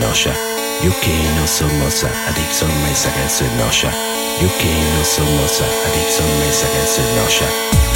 noia. 0.00 0.34
You 0.82 0.92
que 0.92 1.10
não 1.38 1.46
sou 1.46 1.68
moça, 1.74 2.10
adicção 2.26 2.68
imensa 2.68 3.10
que 3.10 3.30
se 3.30 3.44
noia. 3.44 3.94
You 4.40 4.48
que 4.48 4.68
não 4.96 5.04
sou 5.04 5.24
moça, 5.24 5.64
adicção 5.86 6.26
imensa 6.26 6.66
que 6.66 6.86
se 6.86 7.00
noia. 7.00 7.89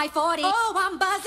my 0.00 0.08
40s. 0.08 0.40
Oh, 0.44 0.72
I'm 0.78 0.96
buzzing. 0.96 1.19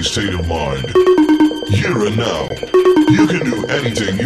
state 0.00 0.32
of 0.32 0.48
mind. 0.48 0.86
Here 1.68 2.06
and 2.06 2.16
now, 2.16 2.48
you 3.10 3.26
can 3.26 3.44
do 3.44 3.66
anything 3.66 4.16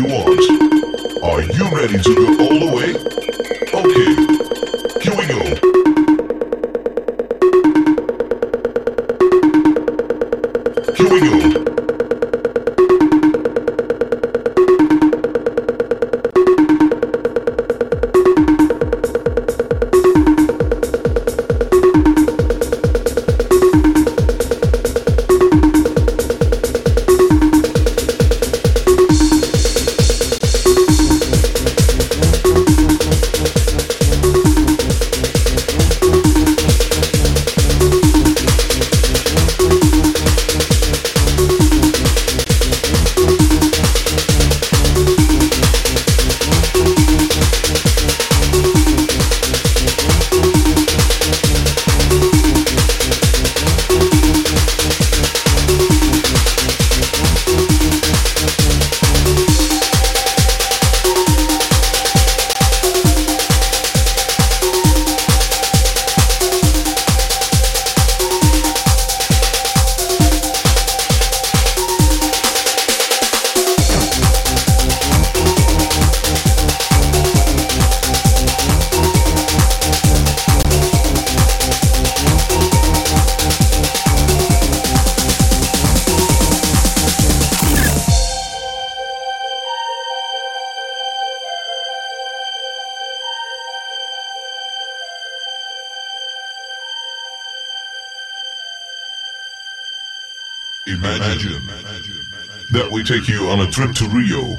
trip 103.76 103.94
to 103.94 104.08
Rio, 104.08 104.56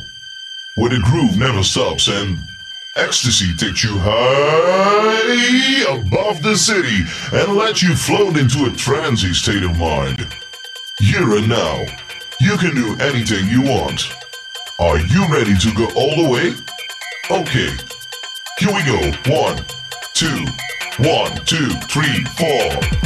where 0.76 0.92
the 0.92 1.00
groove 1.00 1.40
never 1.40 1.64
stops 1.64 2.08
and 2.08 2.38
ecstasy 2.96 3.52
takes 3.56 3.84
you 3.84 3.98
high 3.98 5.86
above 5.90 6.44
the 6.44 6.56
city 6.56 7.02
and 7.34 7.58
lets 7.58 7.82
you 7.82 7.96
float 7.96 8.38
into 8.38 8.66
a 8.66 8.72
trancy 8.76 9.34
state 9.34 9.64
of 9.64 9.76
mind. 9.80 10.28
Here 11.00 11.36
and 11.36 11.50
now, 11.50 11.84
you 12.40 12.58
can 12.58 12.76
do 12.76 12.96
anything 13.00 13.48
you 13.50 13.64
want. 13.64 14.08
Are 14.78 15.00
you 15.00 15.26
ready 15.34 15.58
to 15.58 15.74
go 15.74 15.88
all 15.96 16.24
the 16.24 16.30
way? 16.30 16.54
Okay, 17.32 17.72
here 18.60 18.72
we 18.72 18.86
go. 18.86 19.02
One, 19.34 19.66
two, 20.14 20.46
one, 21.00 21.44
two, 21.44 21.70
three, 21.90 22.24
four. 22.38 22.97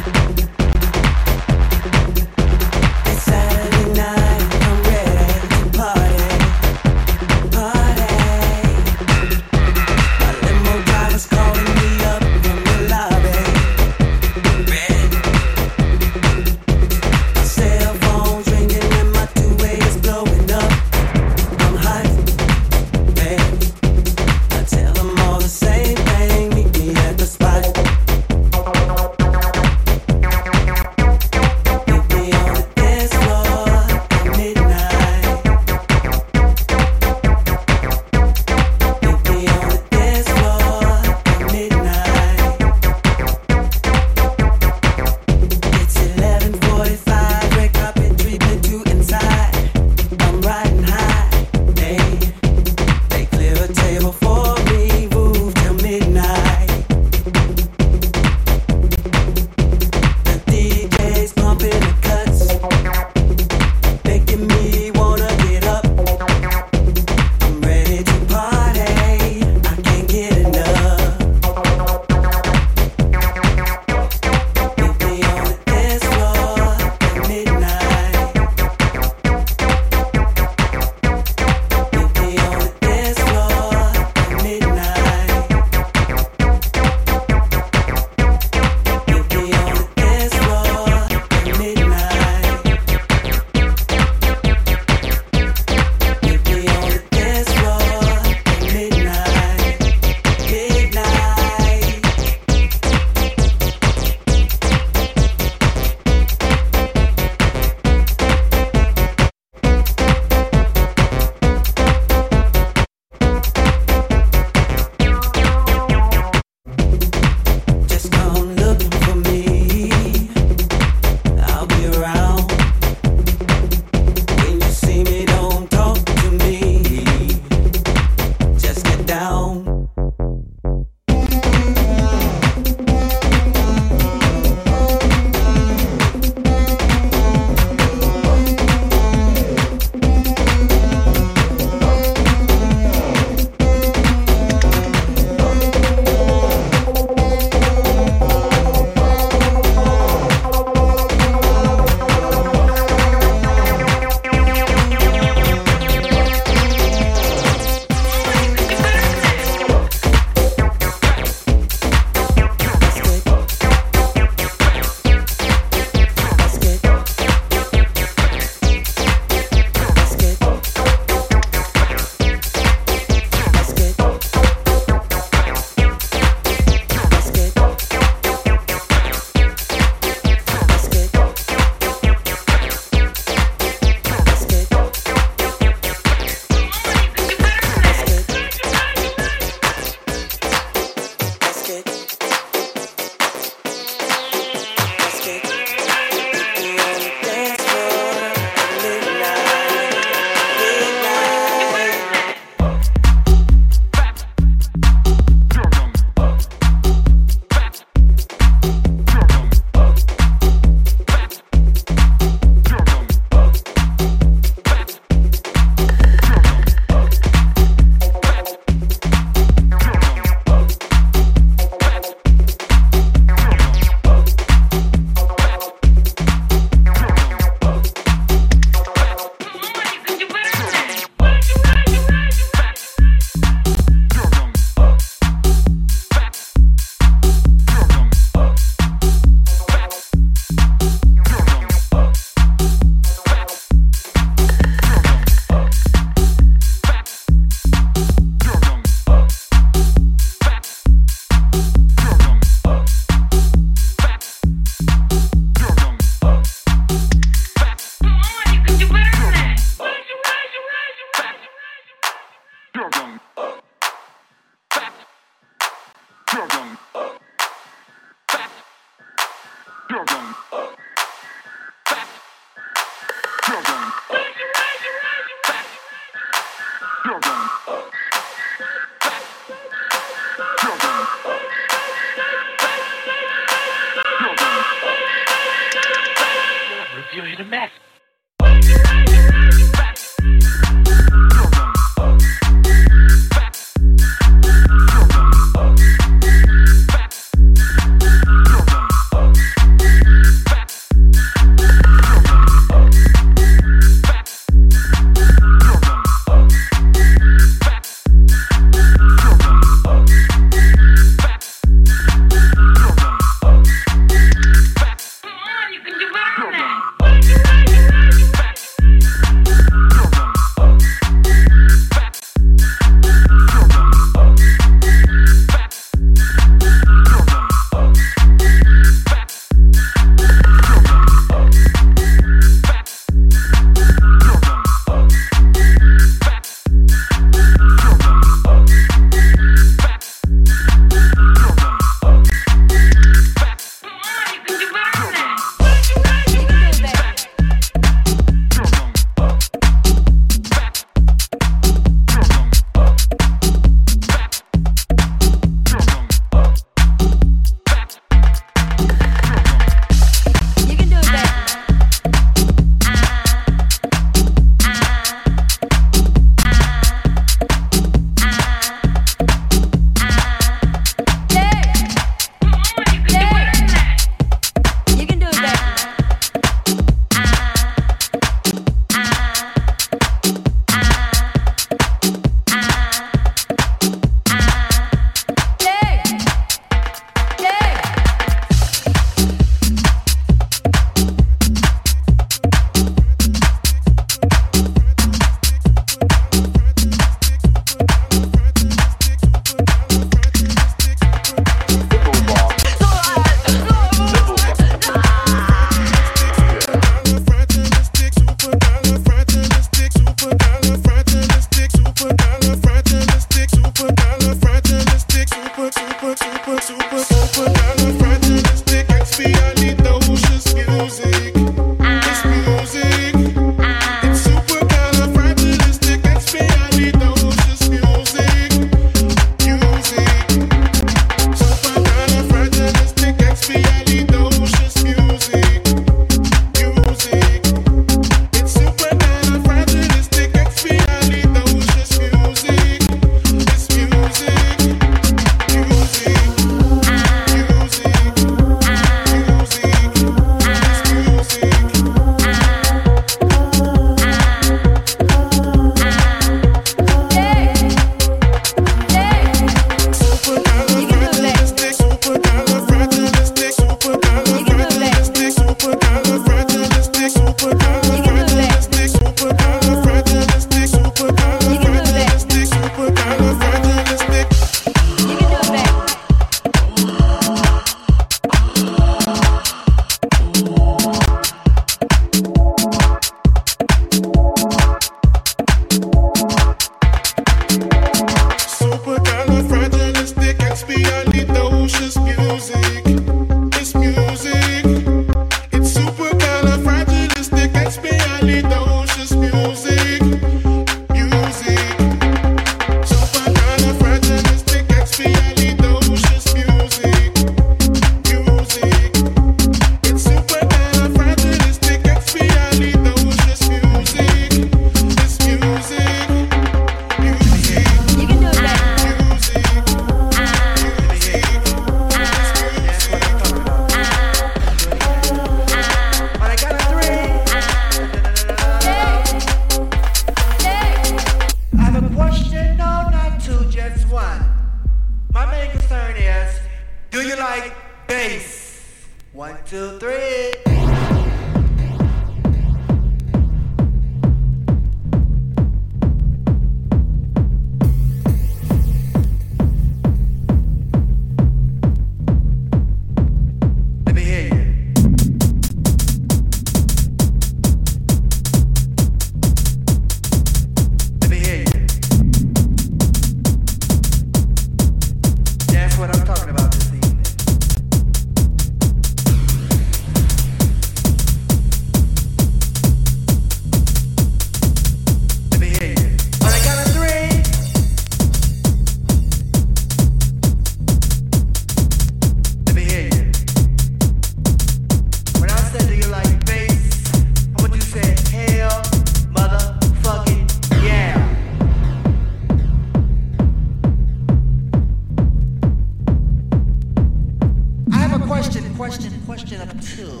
question, 598.24 598.54
question, 598.56 599.02
question 599.04 599.40
of 599.42 599.76
two. 599.76 600.00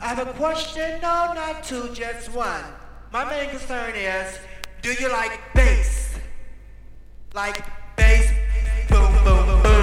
I 0.00 0.14
have 0.14 0.26
a 0.26 0.32
question, 0.32 0.98
no, 1.02 1.34
not 1.34 1.62
two, 1.62 1.90
just 1.92 2.32
one. 2.32 2.64
My 3.12 3.22
main 3.28 3.50
concern 3.50 3.94
is, 3.94 4.38
do 4.80 4.94
you 4.94 5.12
like 5.12 5.38
bass? 5.54 6.18
Like 7.34 7.62
bass, 7.96 8.30
boom, 8.88 9.12
boom, 9.24 9.44
boom, 9.44 9.62
boom, 9.62 9.82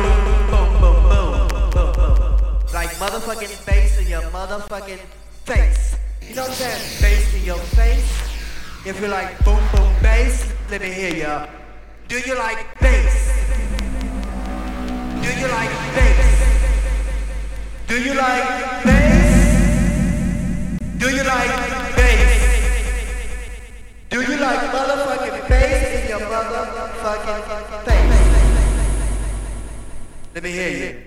boom, 0.49 0.81
boom, 0.81 1.69
boom, 1.69 1.94
boom. 1.94 2.60
Like 2.73 2.90
motherfucking 2.98 3.64
bass 3.64 4.02
in 4.02 4.07
your 4.07 4.23
motherfucking 4.31 4.99
face. 5.45 5.95
You 6.27 6.34
know 6.34 6.41
what 6.41 6.49
I'm 6.49 6.56
saying? 6.56 7.02
Bass 7.02 7.35
in 7.35 7.45
your 7.45 7.60
face. 7.77 8.88
If 8.88 8.99
you 8.99 9.07
like 9.07 9.38
boom, 9.45 9.61
boom, 9.72 9.94
bass, 10.02 10.52
let 10.72 10.81
me 10.81 10.91
hear 10.91 11.14
ya. 11.15 11.48
Do 12.07 12.18
you 12.18 12.35
like 12.40 12.80
bass? 12.80 13.30
Do 15.22 15.30
you 15.40 15.48
like 15.48 15.69
bass? 15.94 16.52
Do 17.93 18.01
you 18.01 18.15
like 18.15 18.83
bass? 18.83 19.69
Do 20.97 21.09
you 21.15 21.23
like 21.23 21.95
bass? 21.95 22.41
Do 24.09 24.19
you 24.19 24.35
like 24.37 24.61
motherfucking 24.71 25.47
bass 25.47 26.01
in 26.01 26.09
your 26.09 26.21
motherfucking 26.21 27.43
face? 27.85 28.33
Let 30.33 30.43
me 30.43 30.51
hear 30.51 30.69
you. 30.71 31.01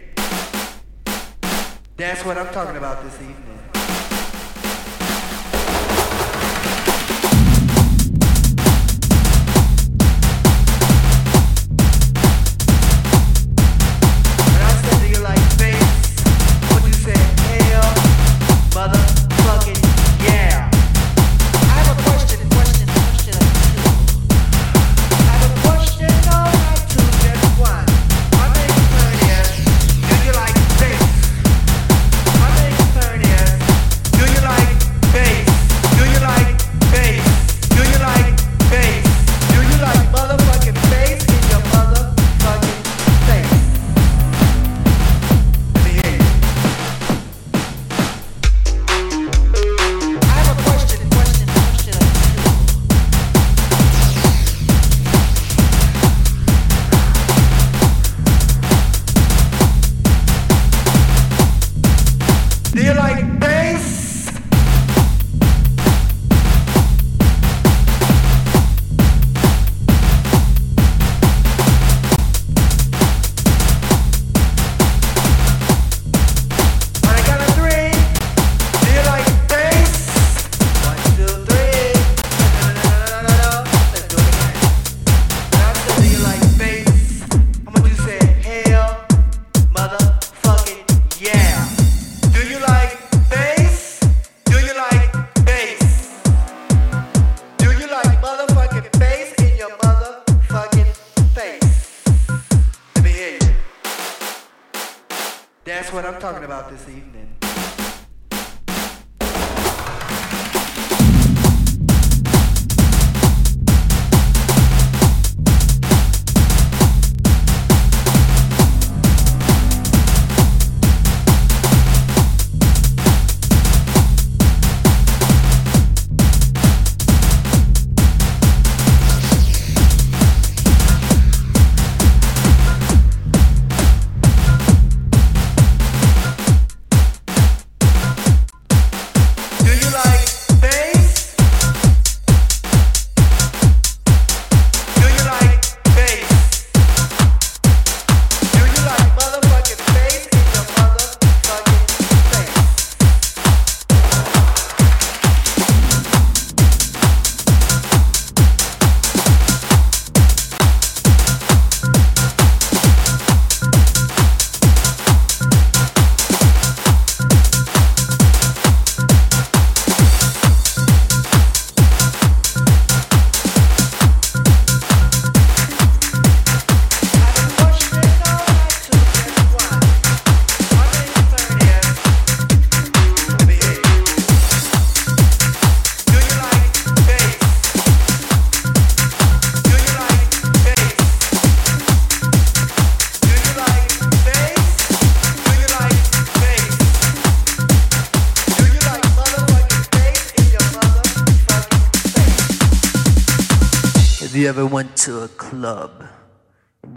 That's 1.96 2.24
what 2.24 2.38
I'm 2.38 2.54
talking 2.54 2.76
about 2.76 3.02
this 3.02 3.14
evening. 3.14 3.75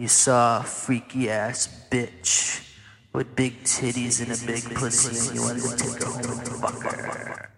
Saw 0.07 0.59
a 0.59 0.63
freaky 0.63 1.31
ass 1.31 1.67
bitch 1.89 2.75
with 3.11 3.35
big 3.35 3.63
titties 3.63 4.21
and 4.21 4.31
a 4.31 4.45
big 4.45 4.63
pussy 4.75 5.29
and 5.29 5.35
you 5.35 5.41
wanted 5.41 5.63
to 5.63 5.75
take 5.75 6.03
her 6.03 6.09
home 6.09 6.39
and 6.39 6.47
fuck 6.47 6.79
her. 6.83 7.48